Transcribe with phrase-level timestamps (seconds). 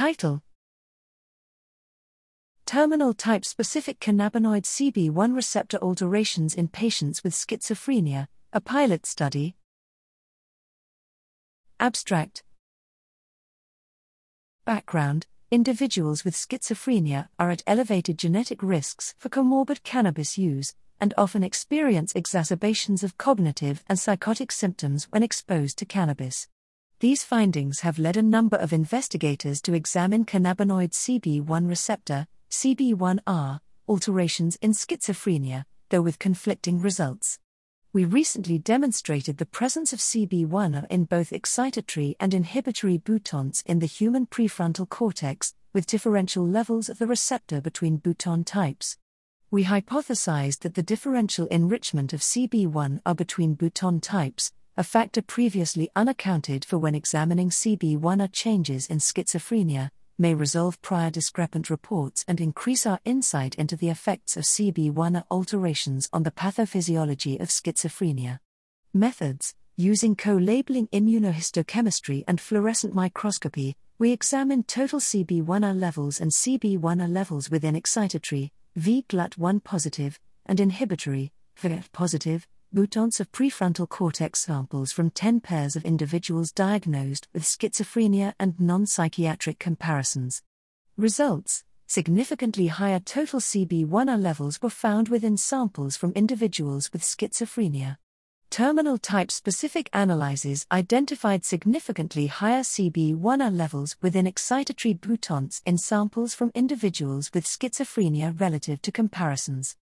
[0.00, 0.40] Title
[2.64, 9.56] Terminal type specific cannabinoid CB1 receptor alterations in patients with schizophrenia, a pilot study.
[11.78, 12.42] Abstract
[14.64, 21.44] Background Individuals with schizophrenia are at elevated genetic risks for comorbid cannabis use and often
[21.44, 26.48] experience exacerbations of cognitive and psychotic symptoms when exposed to cannabis.
[27.00, 34.56] These findings have led a number of investigators to examine cannabinoid CB1 receptor, CB1R, alterations
[34.56, 37.38] in schizophrenia, though with conflicting results.
[37.94, 43.86] We recently demonstrated the presence of CB1R in both excitatory and inhibitory boutons in the
[43.86, 48.98] human prefrontal cortex, with differential levels of the receptor between bouton types.
[49.50, 56.64] We hypothesized that the differential enrichment of CB1R between bouton types, a factor previously unaccounted
[56.64, 63.00] for when examining CB1R changes in schizophrenia, may resolve prior discrepant reports and increase our
[63.04, 68.38] insight into the effects of CB1R alterations on the pathophysiology of schizophrenia.
[68.92, 77.10] Methods Using co labeling immunohistochemistry and fluorescent microscopy, we examined total CB1R levels and CB1R
[77.10, 85.10] levels within excitatory, V-GLUT1 positive, and inhibitory, vGAT positive, boutons of prefrontal cortex samples from
[85.10, 90.42] 10 pairs of individuals diagnosed with schizophrenia and non psychiatric comparisons.
[90.96, 97.96] Results Significantly higher total CB1R levels were found within samples from individuals with schizophrenia.
[98.50, 106.52] Terminal type specific analyses identified significantly higher CB1R levels within excitatory boutons in samples from
[106.54, 109.74] individuals with schizophrenia relative to comparisons.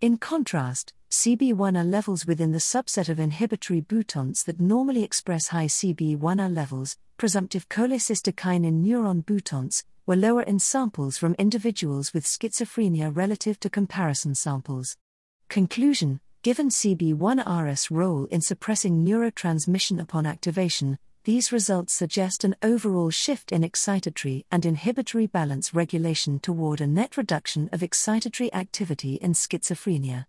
[0.00, 6.50] In contrast, CB1R levels within the subset of inhibitory boutons that normally express high CB1R
[6.54, 13.68] levels, presumptive cholecystokinin neuron boutons, were lower in samples from individuals with schizophrenia relative to
[13.68, 14.96] comparison samples.
[15.50, 23.52] Conclusion Given CB1R's role in suppressing neurotransmission upon activation, these results suggest an overall shift
[23.52, 30.24] in excitatory and inhibitory balance regulation toward a net reduction of excitatory activity in schizophrenia.